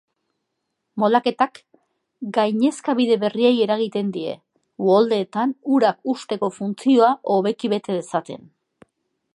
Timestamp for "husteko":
6.15-6.49